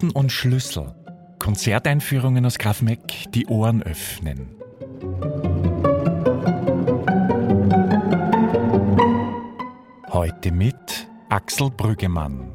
[0.00, 0.94] Noten und Schlüssel.
[1.38, 2.82] Konzerteinführungen aus Graf
[3.34, 4.56] die Ohren öffnen.
[10.08, 12.50] Heute mit Axel Brüggemann.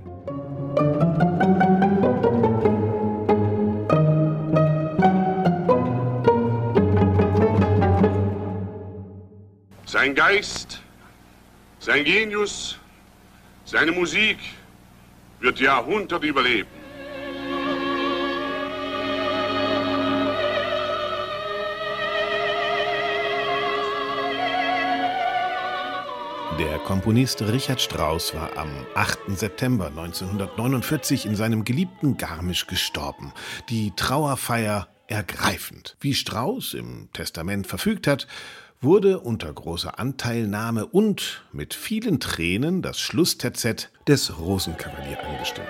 [9.85, 10.81] Sein Geist,
[11.79, 12.77] sein Genius,
[13.65, 14.39] seine Musik
[15.39, 16.74] wird Jahrhunderte überleben.
[26.59, 29.37] Der Komponist Richard Strauss war am 8.
[29.37, 33.33] September 1949 in seinem geliebten Garmisch gestorben.
[33.67, 35.97] Die Trauerfeier ergreifend.
[35.99, 38.27] Wie Strauss im Testament verfügt hat,
[38.79, 45.67] wurde unter großer Anteilnahme und mit vielen Tränen das Schlussterzett des Rosenkavalier angestimmt.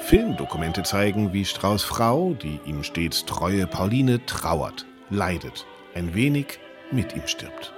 [0.00, 6.58] Filmdokumente zeigen, wie Strauß Frau, die ihm stets treue Pauline, trauert, leidet, ein wenig
[6.92, 7.72] mit ihm stirbt.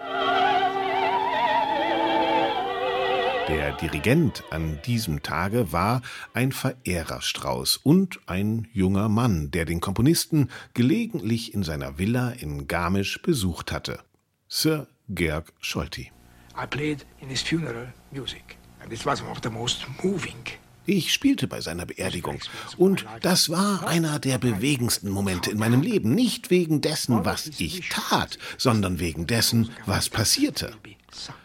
[3.49, 6.03] Der Dirigent an diesem Tage war
[6.35, 12.69] ein Verehrer Strauß und ein junger Mann, der den Komponisten gelegentlich in seiner Villa in
[12.69, 14.05] Garmisch besucht hatte.
[14.47, 16.13] Sir Georg Scholti.
[16.57, 20.45] I played in his funeral music, and it was one of the most moving
[20.91, 22.41] ich spielte bei seiner Beerdigung.
[22.77, 26.15] Und das war einer der bewegendsten Momente in meinem Leben.
[26.15, 30.73] Nicht wegen dessen, was ich tat, sondern wegen dessen, was passierte.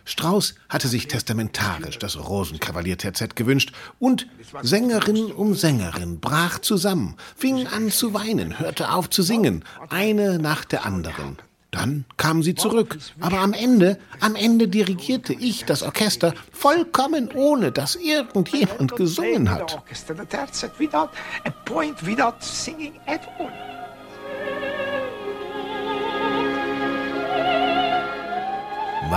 [0.05, 4.27] Strauß hatte sich testamentarisch das Rosenkavalier-TZ gewünscht und
[4.61, 10.65] Sängerin um Sängerin brach zusammen, fing an zu weinen, hörte auf zu singen, eine nach
[10.65, 11.37] der anderen.
[11.75, 12.97] Dann kamen sie zurück.
[13.19, 19.83] Aber am Ende, am Ende dirigierte ich das Orchester vollkommen ohne, dass irgendjemand gesungen hat.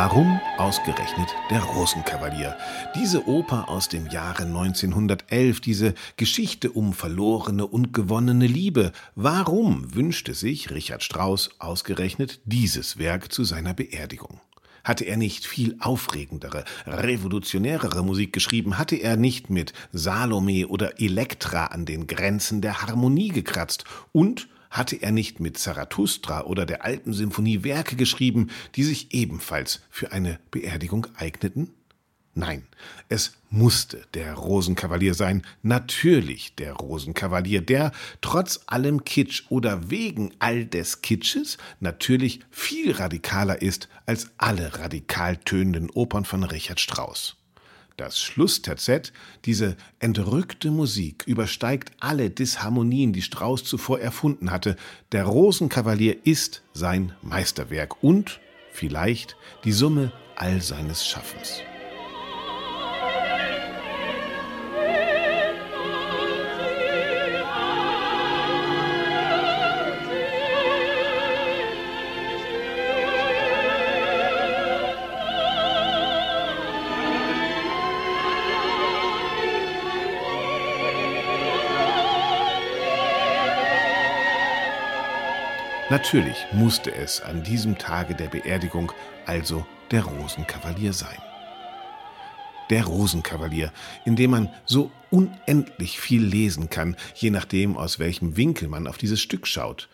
[0.01, 2.57] Warum ausgerechnet der Rosenkavalier?
[2.95, 8.93] Diese Oper aus dem Jahre 1911, diese Geschichte um verlorene und gewonnene Liebe.
[9.17, 14.41] Warum wünschte sich Richard Strauss ausgerechnet dieses Werk zu seiner Beerdigung?
[14.85, 18.79] Hatte er nicht viel aufregendere, revolutionärere Musik geschrieben?
[18.79, 23.83] Hatte er nicht mit Salome oder Elektra an den Grenzen der Harmonie gekratzt?
[24.13, 30.13] Und hatte er nicht mit Zarathustra oder der Alpensymphonie Werke geschrieben, die sich ebenfalls für
[30.13, 31.73] eine Beerdigung eigneten?
[32.39, 32.69] Nein,
[33.09, 37.91] es musste der Rosenkavalier sein, natürlich der Rosenkavalier, der
[38.21, 45.37] trotz allem Kitsch oder wegen all des Kitsches natürlich viel radikaler ist als alle radikal
[45.39, 47.38] tönenden Opern von Richard Strauss.
[47.99, 49.13] Das Schlussterzett,
[49.45, 54.77] diese entrückte Musik, übersteigt alle Disharmonien, die Strauss zuvor erfunden hatte.
[55.11, 58.39] Der Rosenkavalier ist sein Meisterwerk und
[58.71, 61.61] vielleicht die Summe all seines Schaffens.
[85.91, 88.93] Natürlich musste es an diesem Tage der Beerdigung
[89.25, 91.17] also der Rosenkavalier sein.
[92.69, 93.73] Der Rosenkavalier,
[94.05, 98.99] in dem man so unendlich viel lesen kann, je nachdem, aus welchem Winkel man auf
[98.99, 99.89] dieses Stück schaut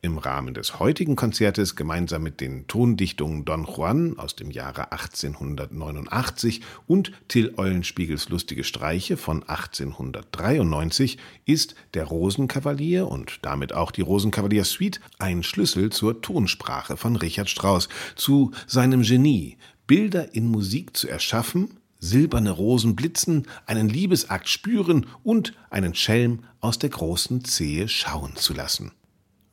[0.00, 6.60] im Rahmen des heutigen Konzertes gemeinsam mit den Tondichtungen Don Juan aus dem Jahre 1889
[6.86, 14.64] und Till Eulenspiegels Lustige Streiche von 1893 ist der Rosenkavalier und damit auch die Rosenkavalier
[14.64, 19.56] Suite ein Schlüssel zur Tonsprache von Richard Strauss, zu seinem Genie,
[19.88, 26.78] Bilder in Musik zu erschaffen, silberne Rosen blitzen, einen Liebesakt spüren und einen Schelm aus
[26.78, 28.92] der großen Zehe schauen zu lassen.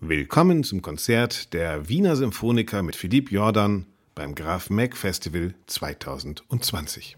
[0.02, 7.16] Willkommen zum Konzert der Wiener Symphoniker mit Philipp Jordan beim Graf Mack Festival 2020.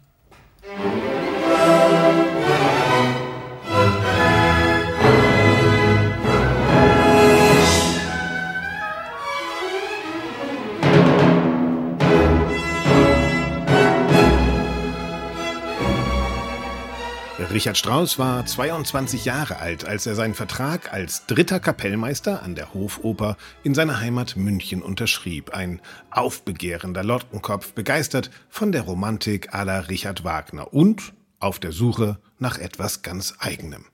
[17.57, 22.75] Richard Strauss war 22 Jahre alt, als er seinen Vertrag als dritter Kapellmeister an der
[22.75, 25.55] Hofoper in seiner Heimat München unterschrieb.
[25.55, 25.81] Ein
[26.11, 33.01] aufbegehrender Lottenkopf, begeistert von der Romantik la Richard Wagner und auf der Suche nach etwas
[33.01, 33.85] ganz eigenem.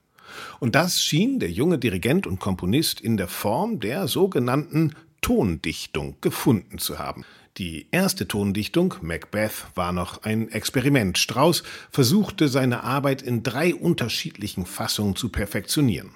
[0.60, 6.76] Und das schien der junge Dirigent und Komponist in der Form der sogenannten Tondichtung gefunden
[6.76, 7.24] zu haben.
[7.56, 11.16] Die erste Tondichtung, Macbeth, war noch ein Experiment.
[11.16, 16.10] Strauss versuchte seine Arbeit in drei unterschiedlichen Fassungen zu perfektionieren.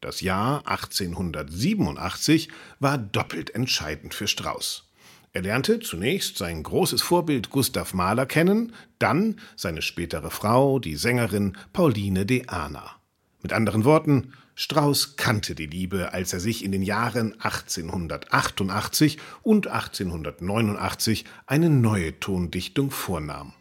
[0.00, 2.48] Das Jahr 1887
[2.80, 4.88] war doppelt entscheidend für Strauss.
[5.34, 11.54] Er lernte zunächst sein großes Vorbild Gustav Mahler kennen, dann seine spätere Frau, die Sängerin
[11.74, 12.96] Pauline de Ahna.
[13.42, 19.68] Mit anderen Worten, Strauss kannte die Liebe, als er sich in den Jahren 1888 und
[19.68, 23.52] 1889 eine neue Tondichtung vornahm.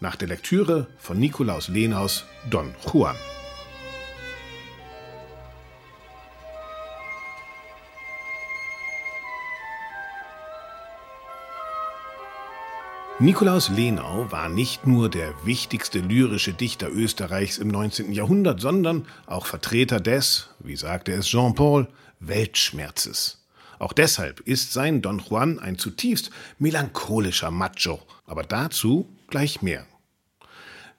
[0.00, 3.16] Nach der Lektüre von Nikolaus Lenaus Don Juan.
[13.20, 18.10] Nikolaus Lenau war nicht nur der wichtigste lyrische Dichter Österreichs im 19.
[18.10, 21.86] Jahrhundert, sondern auch Vertreter des, wie sagte es Jean-Paul,
[22.18, 23.46] Weltschmerzes.
[23.78, 29.86] Auch deshalb ist sein Don Juan ein zutiefst melancholischer Macho, aber dazu gleich mehr.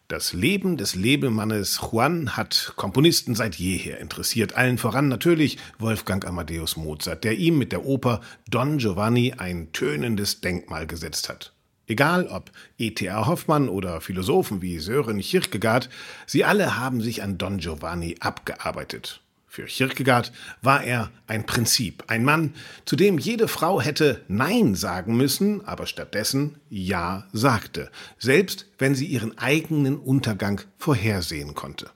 [0.07, 6.77] Das Leben des Lebemannes Juan hat Komponisten seit jeher interessiert, allen voran natürlich Wolfgang Amadeus
[6.77, 11.54] Mozart, der ihm mit der Oper Don Giovanni ein tönendes Denkmal gesetzt hat.
[11.87, 13.27] Egal ob E.T.A.
[13.27, 15.89] Hoffmann oder Philosophen wie Sören Kierkegaard,
[16.25, 19.21] sie alle haben sich an Don Giovanni abgearbeitet.
[19.55, 22.53] Für Kierkegaard war er ein Prinzip, ein Mann,
[22.83, 29.05] zu dem jede Frau hätte Nein sagen müssen, aber stattdessen Ja sagte, selbst wenn sie
[29.05, 31.89] ihren eigenen Untergang vorhersehen konnte.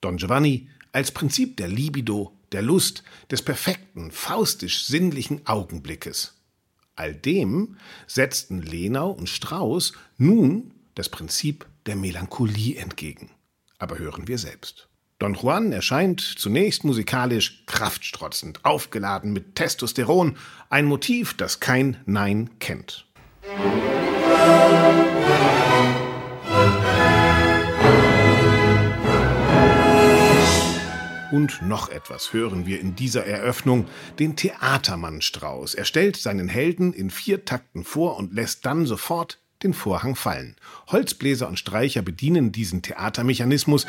[0.00, 6.34] Don Giovanni als Prinzip der Libido, der Lust, des perfekten, faustisch sinnlichen Augenblickes.
[7.02, 13.30] All dem setzten Lenau und Strauß nun das Prinzip der Melancholie entgegen.
[13.80, 14.88] Aber hören wir selbst.
[15.18, 20.36] Don Juan erscheint zunächst musikalisch kraftstrotzend, aufgeladen mit Testosteron,
[20.70, 23.04] ein Motiv, das kein Nein kennt.
[31.32, 33.86] Und noch etwas hören wir in dieser Eröffnung,
[34.18, 35.74] den Theatermann Strauß.
[35.74, 40.56] Er stellt seinen Helden in vier Takten vor und lässt dann sofort den Vorhang fallen.
[40.88, 43.86] Holzbläser und Streicher bedienen diesen Theatermechanismus.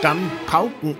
[0.00, 0.96] Dann Pauken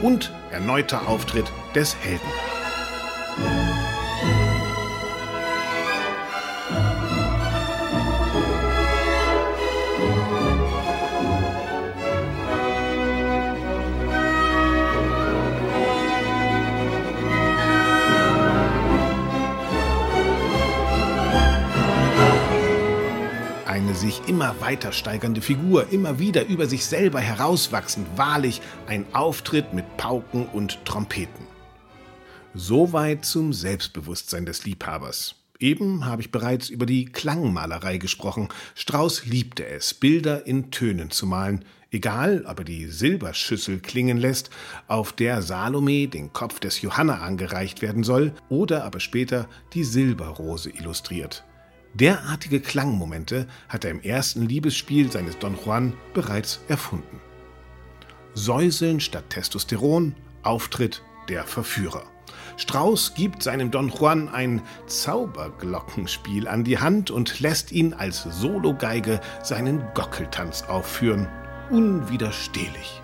[0.00, 2.51] und erneuter Auftritt des Helden.
[24.02, 29.96] Sich immer weiter steigernde Figur, immer wieder über sich selber herauswachsend, wahrlich ein Auftritt mit
[29.96, 31.46] Pauken und Trompeten.
[32.52, 35.36] Soweit zum Selbstbewusstsein des Liebhabers.
[35.60, 38.48] Eben habe ich bereits über die Klangmalerei gesprochen.
[38.74, 44.50] Strauß liebte es, Bilder in Tönen zu malen, egal ob er die Silberschüssel klingen lässt,
[44.88, 50.70] auf der Salome den Kopf des Johanna angereicht werden soll, oder aber später die Silberrose
[50.70, 51.44] illustriert.
[51.94, 57.20] Derartige Klangmomente hat er im ersten Liebesspiel seines Don Juan bereits erfunden.
[58.34, 62.04] Säuseln statt Testosteron, Auftritt der Verführer.
[62.56, 69.20] Strauß gibt seinem Don Juan ein Zauberglockenspiel an die Hand und lässt ihn als Sologeige
[69.42, 71.28] seinen Gockeltanz aufführen.
[71.70, 73.01] Unwiderstehlich.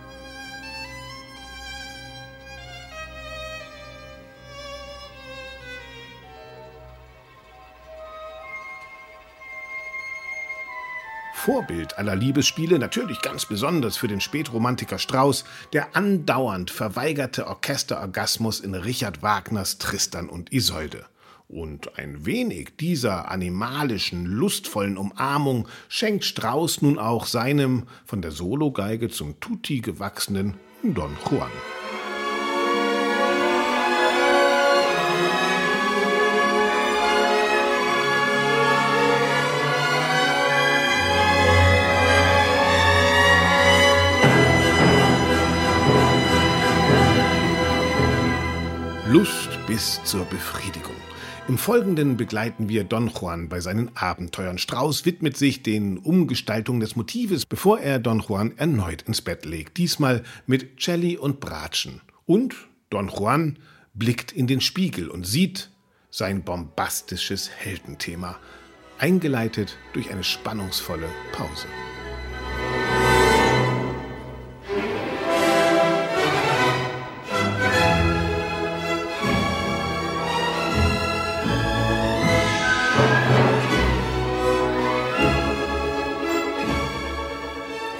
[11.48, 18.74] Vorbild aller Liebesspiele, natürlich ganz besonders für den Spätromantiker Strauß, der andauernd verweigerte Orchesterorgasmus in
[18.74, 21.06] Richard Wagners Tristan und Isolde.
[21.48, 29.08] Und ein wenig dieser animalischen, lustvollen Umarmung schenkt Strauß nun auch seinem von der Sologeige
[29.08, 30.52] zum Tutti gewachsenen
[30.82, 31.48] Don Juan.
[49.10, 50.94] Lust bis zur Befriedigung.
[51.48, 54.58] Im Folgenden begleiten wir Don Juan bei seinen Abenteuern.
[54.58, 59.78] Strauß widmet sich den Umgestaltungen des Motives, bevor er Don Juan erneut ins Bett legt.
[59.78, 62.02] Diesmal mit Celli und Bratschen.
[62.26, 62.54] Und
[62.90, 63.58] Don Juan
[63.94, 65.70] blickt in den Spiegel und sieht
[66.10, 68.38] sein bombastisches Heldenthema.
[68.98, 71.66] eingeleitet durch eine spannungsvolle Pause.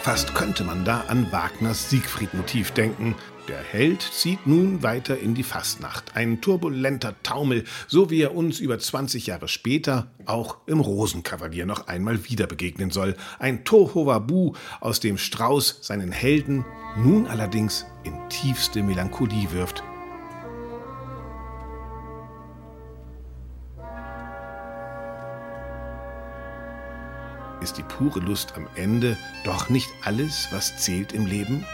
[0.08, 3.14] Fast könnte man da an Wagners Siegfried-Motiv denken.
[3.46, 6.16] Der Held zieht nun weiter in die Fastnacht.
[6.16, 11.88] Ein turbulenter Taumel, so wie er uns über 20 Jahre später auch im Rosenkavalier noch
[11.88, 13.16] einmal wieder begegnen soll.
[13.38, 16.64] Ein Tohuwabu, aus dem Strauß seinen Helden
[16.96, 19.82] nun allerdings in tiefste Melancholie wirft.
[27.68, 31.66] Ist die pure Lust am Ende doch nicht alles, was zählt im Leben?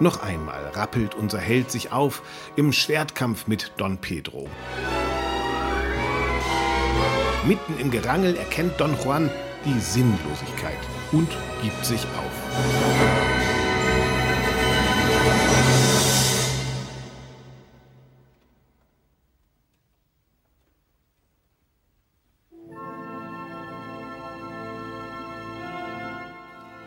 [0.00, 2.22] Noch einmal rappelt unser Held sich auf
[2.56, 4.48] im Schwertkampf mit Don Pedro.
[7.46, 9.30] Mitten im Gerangel erkennt Don Juan
[9.64, 10.78] die Sinnlosigkeit
[11.12, 11.28] und
[11.62, 12.32] gibt sich auf.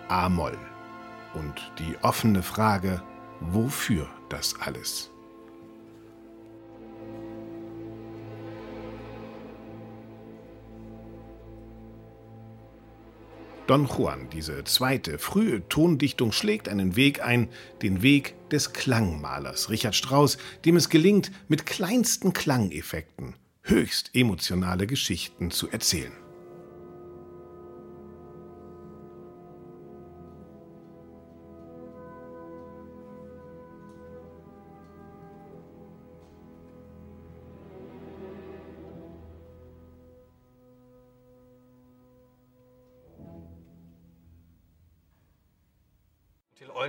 [0.08, 0.58] A-Moll
[1.34, 3.02] und die offene Frage,
[3.42, 5.15] wofür das alles?
[13.68, 17.50] Don Juan, diese zweite, frühe Tondichtung, schlägt einen Weg ein,
[17.82, 25.50] den Weg des Klangmalers Richard Strauss, dem es gelingt, mit kleinsten Klangeffekten höchst emotionale Geschichten
[25.50, 26.14] zu erzählen.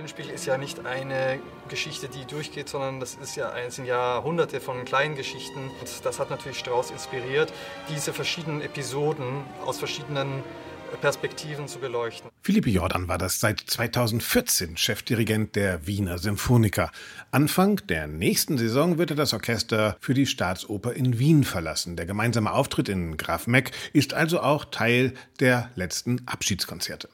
[0.07, 1.37] Eulenspiegel ist ja nicht eine
[1.67, 5.69] Geschichte, die durchgeht, sondern das ist ja, es sind ja hunderte von kleinen Geschichten.
[5.81, 7.51] Und das hat natürlich Strauss inspiriert,
[7.89, 10.45] diese verschiedenen Episoden aus verschiedenen
[11.01, 12.31] Perspektiven zu beleuchten.
[12.41, 16.89] Philippe Jordan war das seit 2014 Chefdirigent der Wiener Symphoniker.
[17.31, 21.97] Anfang der nächsten Saison wird er das Orchester für die Staatsoper in Wien verlassen.
[21.97, 27.09] Der gemeinsame Auftritt in Graf Meck ist also auch Teil der letzten Abschiedskonzerte.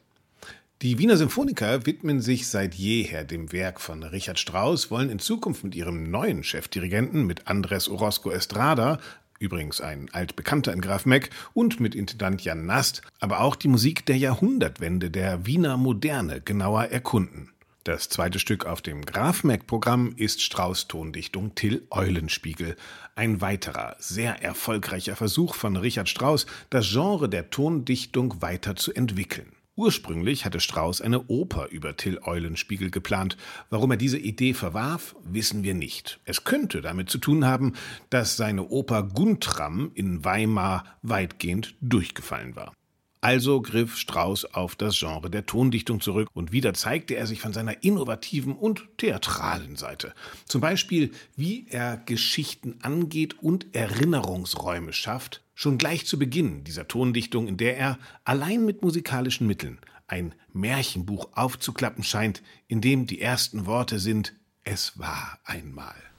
[0.84, 5.64] Die Wiener Symphoniker widmen sich seit jeher dem Werk von Richard Strauss, wollen in Zukunft
[5.64, 9.00] mit ihrem neuen Chefdirigenten, mit Andres Orozco Estrada,
[9.40, 14.06] übrigens ein altbekannter in Graf Meck, und mit Intendant Jan Nast, aber auch die Musik
[14.08, 17.54] der Jahrhundertwende der Wiener Moderne genauer erkunden.
[17.86, 22.76] Das zweite Stück auf dem Graf Meck-Programm ist Strauß Tondichtung Till Eulenspiegel.
[23.16, 29.54] Ein weiterer, sehr erfolgreicher Versuch von Richard Strauss, das Genre der Tondichtung weiter zu entwickeln.
[29.76, 33.38] Ursprünglich hatte Strauss eine Oper über Till Eulenspiegel geplant.
[33.72, 36.20] Warum er diese Idee verwarf, wissen wir nicht.
[36.26, 37.74] Es könnte damit zu tun haben,
[38.12, 42.72] dass seine Oper Guntram in Weimar weitgehend durchgefallen war.
[43.24, 47.54] Also griff Strauss auf das Genre der Tondichtung zurück und wieder zeigte er sich von
[47.54, 50.14] seiner innovativen und theatralen Seite.
[50.46, 57.48] Zum Beispiel, wie er Geschichten angeht und Erinnerungsräume schafft, schon gleich zu Beginn dieser Tondichtung,
[57.48, 63.66] in der er allein mit musikalischen Mitteln ein Märchenbuch aufzuklappen scheint, in dem die ersten
[63.66, 64.34] Worte sind
[64.66, 66.13] Es war einmal.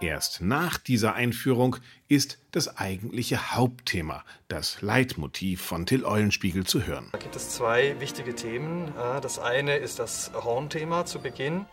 [0.00, 1.76] Erst nach dieser Einführung
[2.06, 7.08] ist das eigentliche Hauptthema, das Leitmotiv von Till Eulenspiegel zu hören.
[7.12, 8.92] Da gibt es zwei wichtige Themen.
[9.22, 11.64] Das eine ist das Hornthema zu Beginn.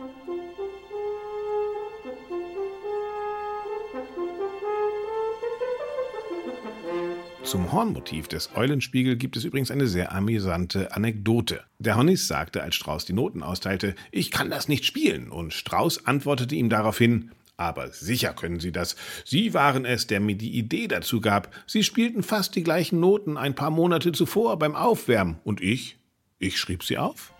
[7.44, 11.62] Zum Hornmotiv des Eulenspiegel gibt es übrigens eine sehr amüsante Anekdote.
[11.78, 16.06] Der Honnis sagte, als Strauß die Noten austeilte, ich kann das nicht spielen, und Strauß
[16.06, 18.96] antwortete ihm daraufhin, aber sicher können Sie das.
[19.26, 21.54] Sie waren es, der mir die Idee dazu gab.
[21.68, 25.40] Sie spielten fast die gleichen Noten ein paar Monate zuvor beim Aufwärmen.
[25.44, 25.98] Und ich?
[26.40, 27.34] Ich schrieb sie auf.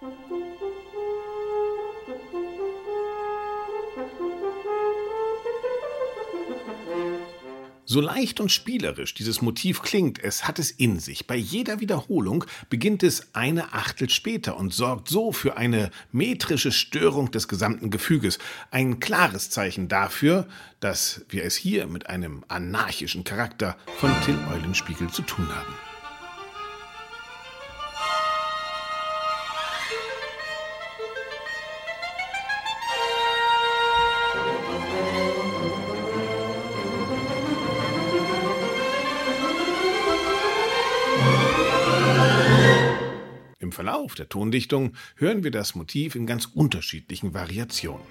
[7.94, 11.28] So leicht und spielerisch dieses Motiv klingt, es hat es in sich.
[11.28, 17.30] Bei jeder Wiederholung beginnt es eine Achtel später und sorgt so für eine metrische Störung
[17.30, 18.40] des gesamten Gefüges.
[18.72, 20.48] Ein klares Zeichen dafür,
[20.80, 25.93] dass wir es hier mit einem anarchischen Charakter von Till Eulenspiegel zu tun haben.
[44.04, 48.06] Verlauf der Tondichtung hören wir das Motiv in ganz unterschiedlichen Variationen.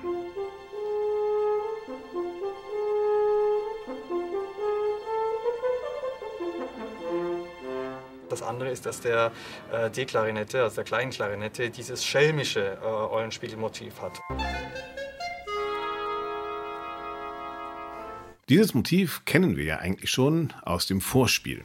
[8.30, 9.32] Das andere ist, dass der
[9.70, 14.18] äh, D-Klarinette, also der kleinen Klarinette, dieses schelmische äh, Eulenspiegelmotiv hat.
[18.49, 21.64] Dieses Motiv kennen wir ja eigentlich schon aus dem Vorspiel.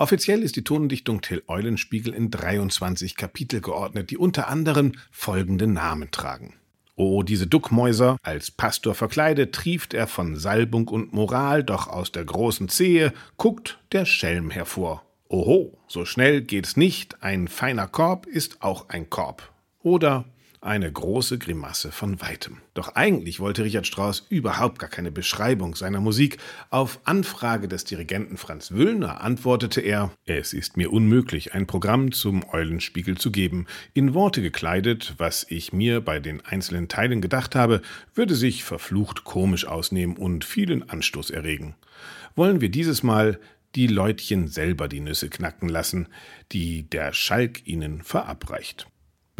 [0.00, 6.10] Offiziell ist die Tondichtung Till Eulenspiegel in 23 Kapitel geordnet, die unter anderem folgende Namen
[6.10, 6.54] tragen.
[6.96, 12.24] O, diese Duckmäuser, als Pastor verkleidet, trieft er von Salbung und Moral, doch aus der
[12.24, 15.04] großen Zehe guckt der Schelm hervor.
[15.28, 19.52] Oho, so schnell geht's nicht, ein feiner Korb ist auch ein Korb.
[19.82, 20.24] Oder
[20.62, 22.58] eine große Grimasse von weitem.
[22.74, 26.36] Doch eigentlich wollte Richard Strauss überhaupt gar keine Beschreibung seiner Musik.
[26.68, 32.44] Auf Anfrage des Dirigenten Franz Wüllner antwortete er, es ist mir unmöglich, ein Programm zum
[32.52, 33.66] Eulenspiegel zu geben.
[33.94, 37.80] In Worte gekleidet, was ich mir bei den einzelnen Teilen gedacht habe,
[38.14, 41.74] würde sich verflucht komisch ausnehmen und vielen Anstoß erregen.
[42.36, 43.40] Wollen wir dieses Mal
[43.74, 46.08] die Leutchen selber die Nüsse knacken lassen,
[46.52, 48.86] die der Schalk ihnen verabreicht.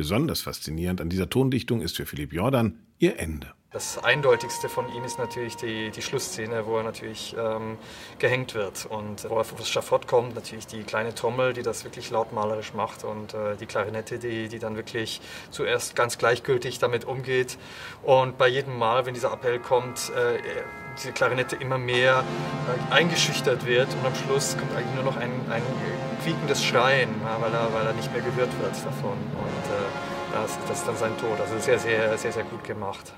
[0.00, 3.52] Besonders faszinierend an dieser Tondichtung ist für Philipp Jordan ihr Ende.
[3.72, 7.78] Das Eindeutigste von ihm ist natürlich die, die Schlussszene, wo er natürlich ähm,
[8.18, 10.34] gehängt wird und wo er aufs Schafott kommt.
[10.34, 14.58] Natürlich die kleine Trommel, die das wirklich lautmalerisch macht und äh, die Klarinette, die, die
[14.58, 15.20] dann wirklich
[15.52, 17.58] zuerst ganz gleichgültig damit umgeht.
[18.02, 20.40] Und bei jedem Mal, wenn dieser Appell kommt, äh,
[20.96, 22.24] diese Klarinette immer mehr
[22.90, 25.62] äh, eingeschüchtert wird und am Schluss kommt eigentlich nur noch ein, ein
[26.24, 29.12] quiekendes Schreien, ja, weil, er, weil er nicht mehr gehört wird davon.
[29.12, 31.38] Und äh, das, das ist dann sein Tod.
[31.40, 33.12] Also sehr, sehr, sehr, sehr gut gemacht.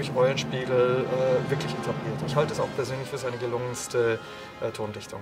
[0.00, 2.16] Durch Eulenspiegel äh, wirklich etabliert.
[2.26, 4.18] Ich halte es auch persönlich für seine gelungenste
[4.62, 5.20] äh, Tondichtung.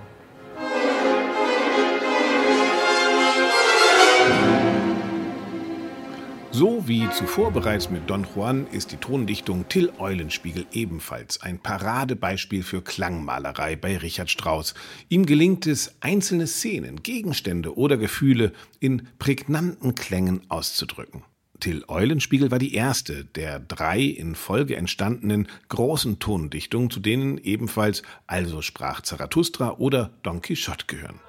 [6.51, 12.63] So wie zuvor bereits mit Don Juan ist die Tondichtung Till Eulenspiegel ebenfalls ein Paradebeispiel
[12.63, 14.75] für Klangmalerei bei Richard Strauss.
[15.09, 21.23] Ihm gelingt es, einzelne Szenen, Gegenstände oder Gefühle in prägnanten Klängen auszudrücken.
[21.59, 28.01] Till Eulenspiegel war die erste der drei in Folge entstandenen großen Tondichtungen, zu denen ebenfalls
[28.27, 31.19] Also sprach Zarathustra oder Don Quixote gehören.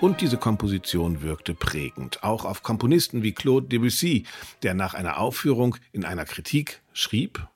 [0.00, 4.24] Und diese Komposition wirkte prägend, auch auf Komponisten wie Claude Debussy,
[4.62, 7.46] der nach einer Aufführung in einer Kritik schrieb,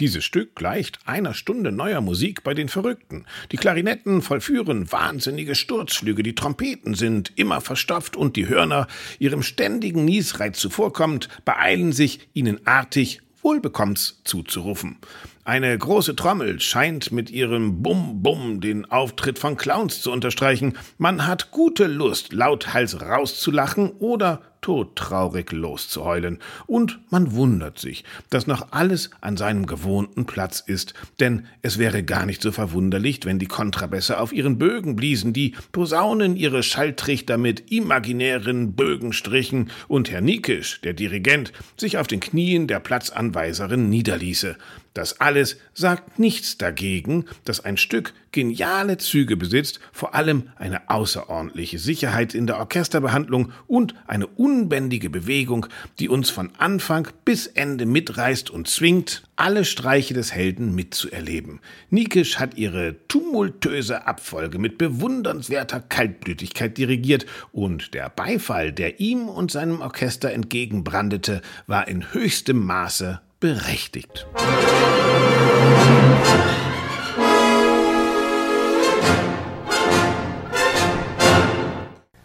[0.00, 3.26] dieses Stück gleicht einer Stunde neuer Musik bei den Verrückten.
[3.52, 8.86] Die Klarinetten vollführen wahnsinnige Sturzflüge, die Trompeten sind immer verstopft und die Hörner,
[9.18, 14.98] ihrem ständigen Niesreiz zuvorkommend, beeilen sich, ihnen artig Wohlbekommens zuzurufen.
[15.44, 20.78] Eine große Trommel scheint mit ihrem Bum-Bum den Auftritt von Clowns zu unterstreichen.
[20.98, 28.68] Man hat gute Lust, lauthals rauszulachen oder todtraurig loszuheulen, und man wundert sich, dass noch
[28.70, 33.46] alles an seinem gewohnten Platz ist, denn es wäre gar nicht so verwunderlich, wenn die
[33.46, 40.22] Kontrabässe auf ihren Bögen bliesen, die Posaunen ihre Schalltrichter mit imaginären Bögen strichen und Herr
[40.22, 44.56] Niekisch, der Dirigent, sich auf den Knien der Platzanweiserin niederließe.
[44.94, 51.78] Das alles sagt nichts dagegen, dass ein Stück geniale Züge besitzt, vor allem eine außerordentliche
[51.78, 55.66] Sicherheit in der Orchesterbehandlung und eine unbändige Bewegung,
[55.98, 61.60] die uns von Anfang bis Ende mitreißt und zwingt, alle Streiche des Helden mitzuerleben.
[61.88, 69.50] Niekisch hat ihre tumultöse Abfolge mit bewundernswerter Kaltblütigkeit dirigiert und der Beifall, der ihm und
[69.50, 74.24] seinem Orchester entgegenbrandete, war in höchstem Maße berechtigt.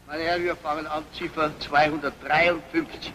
[0.05, 3.11] Meine Herren, wir fangen an, Ziffer 253.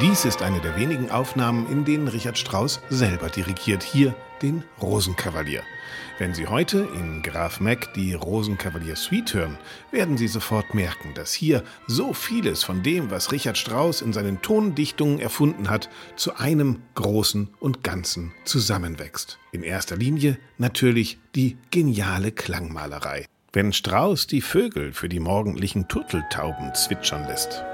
[0.00, 5.62] Dies ist eine der wenigen Aufnahmen, in denen Richard Strauss selber dirigiert, hier den Rosenkavalier.
[6.18, 9.58] Wenn Sie heute in Graf Mack die Rosenkavalier Suite hören,
[9.90, 14.40] werden Sie sofort merken, dass hier so vieles von dem, was Richard Strauss in seinen
[14.40, 19.38] Tondichtungen erfunden hat, zu einem großen und Ganzen zusammenwächst.
[19.52, 23.26] In erster Linie natürlich die geniale Klangmalerei.
[23.52, 27.64] Wenn Strauss die Vögel für die morgendlichen Turteltauben zwitschern lässt,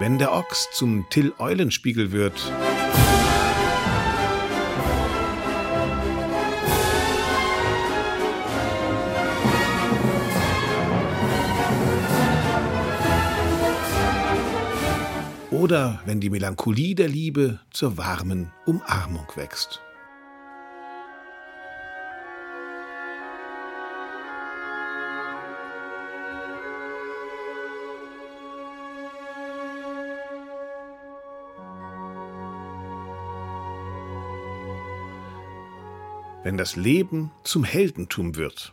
[0.00, 2.52] Wenn der Ochs zum Till Eulenspiegel wird.
[15.50, 19.80] Oder wenn die Melancholie der Liebe zur warmen Umarmung wächst.
[36.48, 38.72] Wenn das Leben zum Heldentum wird.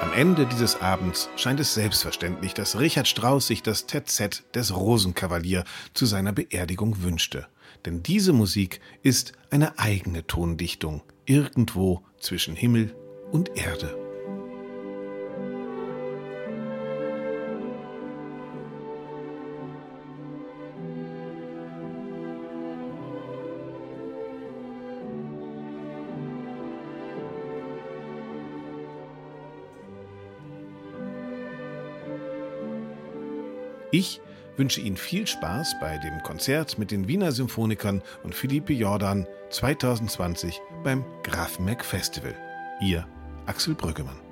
[0.00, 5.64] Am Ende dieses Abends scheint es selbstverständlich, dass Richard Strauss sich das TZ des Rosenkavalier
[5.92, 7.48] zu seiner Beerdigung wünschte.
[7.84, 12.94] Denn diese Musik ist eine eigene Tondichtung, irgendwo zwischen Himmel
[13.30, 13.96] und Erde.
[33.90, 34.20] Ich
[34.58, 40.60] wünsche Ihnen viel Spaß bei dem Konzert mit den Wiener Symphonikern und Philippe Jordan 2020
[40.84, 42.34] beim Grafenmeck Festival.
[42.80, 43.06] Ihr
[43.46, 44.27] Axel Brüggemann.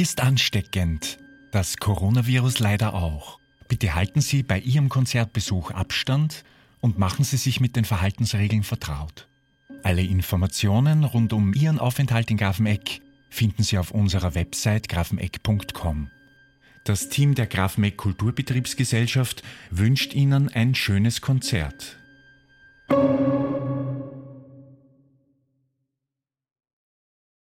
[0.00, 1.18] Musik ist ansteckend.
[1.52, 3.38] Das Coronavirus leider auch.
[3.68, 6.42] Bitte halten Sie bei Ihrem Konzertbesuch Abstand
[6.80, 9.28] und machen Sie sich mit den Verhaltensregeln vertraut.
[9.82, 16.10] Alle Informationen rund um Ihren Aufenthalt in Grafeneck finden Sie auf unserer Website grafeneck.com.
[16.84, 21.98] Das Team der Grafeneck Kulturbetriebsgesellschaft wünscht Ihnen ein schönes Konzert.